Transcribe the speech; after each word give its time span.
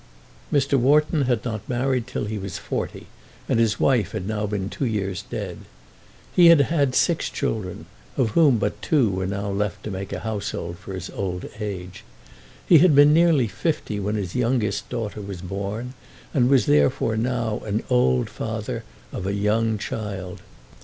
Mr. 0.51 0.79
Wharton 0.79 1.25
had 1.25 1.45
not 1.45 1.69
married 1.69 2.07
till 2.07 2.25
he 2.25 2.39
was 2.39 2.57
forty, 2.57 3.05
and 3.47 3.59
his 3.59 3.79
wife 3.79 4.13
had 4.13 4.27
now 4.27 4.47
been 4.47 4.67
two 4.67 4.87
years 4.87 5.21
dead. 5.29 5.59
He 6.33 6.47
had 6.47 6.59
had 6.61 6.95
six 6.95 7.29
children, 7.29 7.85
of 8.17 8.31
whom 8.31 8.57
but 8.57 8.81
two 8.81 9.11
were 9.11 9.27
now 9.27 9.51
left 9.51 9.83
to 9.83 9.91
make 9.91 10.11
a 10.11 10.21
household 10.21 10.79
for 10.79 10.93
his 10.95 11.11
old 11.11 11.47
age. 11.59 12.03
He 12.65 12.79
had 12.79 12.95
been 12.95 13.13
nearly 13.13 13.47
fifty 13.47 13.99
when 13.99 14.15
his 14.15 14.33
youngest 14.33 14.89
daughter 14.89 15.21
was 15.21 15.43
born, 15.43 15.93
and 16.33 16.49
was 16.49 16.65
therefore 16.65 17.15
now 17.15 17.59
an 17.59 17.83
old 17.91 18.27
father 18.27 18.83
of 19.11 19.27
a 19.27 19.35
young 19.35 19.77
child. 19.77 20.41